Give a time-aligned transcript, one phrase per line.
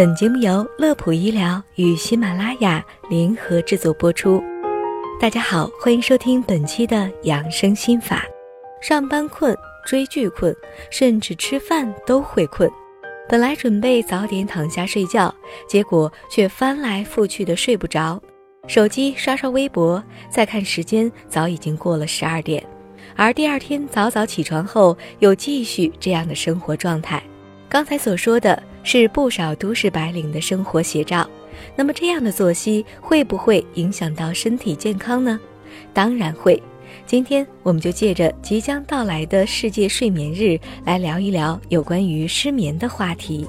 [0.00, 4.42] 本节目由乐普医疗与喜马拉雅联合制作播出。
[5.20, 8.24] 大家好，欢迎收听本期的养生心法。
[8.80, 10.56] 上班困、追剧困，
[10.90, 12.66] 甚至吃饭都会困。
[13.28, 15.34] 本来准备早点躺下睡觉，
[15.68, 18.18] 结果却翻来覆去的睡不着。
[18.66, 22.66] 手机刷刷微博，再看时间，早已经过了十二点。
[23.16, 27.22] 而第二天早早起床后，又继续这样的生活状态。
[27.68, 28.62] 刚才所说的。
[28.82, 31.28] 是不少都市白领的生活写照。
[31.76, 35.38] 那么，这样的作息会不会影响到身体健康呢？
[35.92, 36.60] 当然会。
[37.06, 43.46] 今天，我们就借着即将到来的世界睡眠日，来聊一聊有关于失眠的话题。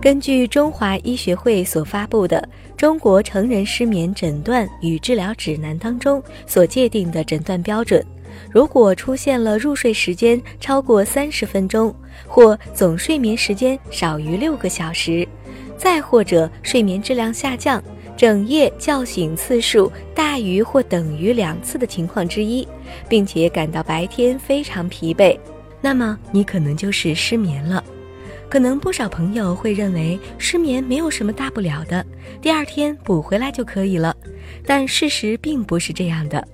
[0.00, 8.04] 根据中华医学会所发布的《中国成人失眠诊断与治疗指南》当中所界定的诊断标准。
[8.50, 11.94] 如果出现了入睡时间超过三十分钟，
[12.26, 15.26] 或总睡眠时间少于六个小时，
[15.76, 17.82] 再或者睡眠质量下降，
[18.16, 22.66] 整夜叫醒次数大于或等于两次的情况之一，
[23.08, 25.38] 并且感到白天非常疲惫，
[25.80, 27.82] 那么你可能就是失眠了。
[28.48, 32.04] 可能不少朋友会认为失眠没有什么大不了的，
[32.42, 34.14] 第二天补回来就可以了，
[34.66, 36.46] 但事实并不是这样的。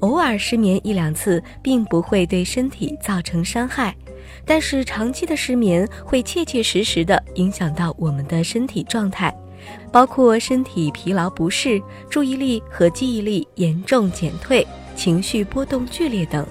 [0.00, 3.94] 偶尔失眠一两次，并不会对身体造成伤害，
[4.44, 9.34] 但是长期的失眠会切切实实地影响到我们的身体状态，
[9.90, 16.46] 包括身体疲劳不适、注意力和记忆力严重减退、情绪波动剧烈等，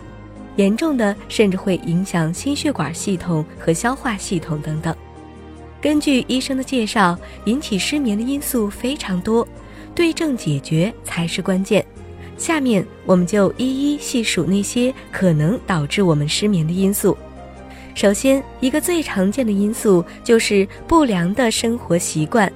[0.56, 4.96] 严重的甚至会影响心血管系统和消化系统等等。
[5.80, 9.48] 根据医生的介绍，引起失眠的因素非常多，
[9.94, 11.86] 对症解决才是关键。
[12.44, 17.18] 下面我们就一一细数那些可能导致我们失眠的因素。
[17.96, 22.52] 首先，一个最常见的因素就是不良的生活习惯，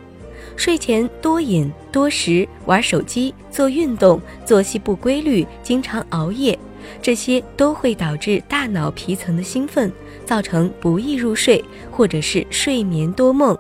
[0.58, 6.60] 睡前多饮多食、玩手机、做运动、作息不规律、经常熬夜，
[7.02, 9.90] 这些都会导致大脑皮层的兴奋，
[10.26, 13.58] 造成不易入睡，或者是睡眠多梦。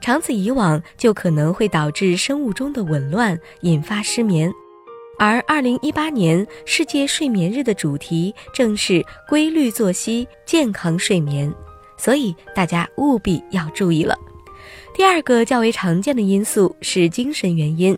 [0.00, 4.52] 长此以往，就可能会导致生物钟的紊乱，引发失眠。
[5.18, 11.52] 而二零一八年世界睡眠日的主题正是规律作息、健康睡眠，
[11.96, 14.18] 所以大家务必要注意了。
[14.94, 17.96] 第二个较为常见的因素是精神原因。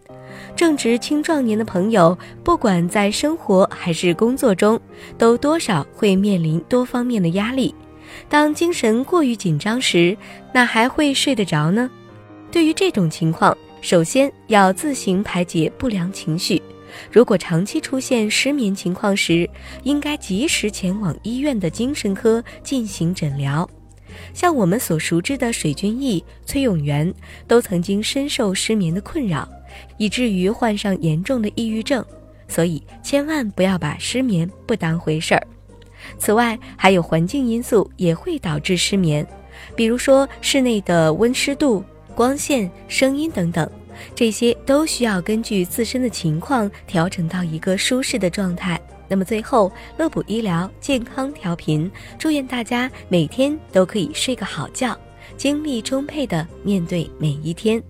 [0.55, 4.79] 正值青壮年的朋友，不管在生活还是工作中，
[5.17, 7.75] 都多少会面临多方面的压力。
[8.29, 10.17] 当精神过于紧张时，
[10.53, 11.91] 哪还会睡得着呢？
[12.51, 16.61] 对于这种情况，首先要自行排解不良情绪。
[17.11, 19.49] 如果长期出现失眠情况时，
[19.83, 23.69] 应该及时前往医院的精神科进行诊疗。
[24.33, 27.13] 像我们所熟知的水均益、崔永元，
[27.47, 29.49] 都曾经深受失眠的困扰，
[29.99, 32.05] 以至于患上严重的抑郁症。
[32.49, 35.47] 所以千万不要把失眠不当回事儿。
[36.17, 39.27] 此外，还有环境因素也会导致失眠，
[39.75, 43.69] 比如说室内的温湿度、光线、声音等等。
[44.15, 48.81] 这些都需要根据自身的情况调整到一个舒适的状态。
[49.09, 54.99] 那么最后，乐普医疗健康调频，祝愿大家每天都可以睡个好觉，
[55.37, 57.81] 精力充沛的面对每一天。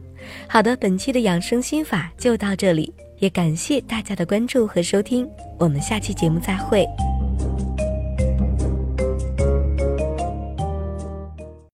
[0.47, 5.27] 好的，本期的养生心法就到这里，也感谢大家的关注和收听，
[5.59, 6.87] 我们下期节目再会。